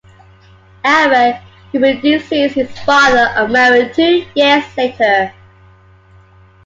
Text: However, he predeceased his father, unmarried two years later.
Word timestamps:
However, 0.83 1.39
he 1.71 1.77
predeceased 1.77 2.55
his 2.55 2.71
father, 2.79 3.31
unmarried 3.37 3.93
two 3.93 4.25
years 4.33 4.63
later. 4.75 5.31